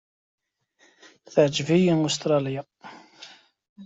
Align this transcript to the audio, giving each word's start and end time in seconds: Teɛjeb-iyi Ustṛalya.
Teɛjeb-iyi 1.31 1.93
Ustṛalya. 2.07 2.63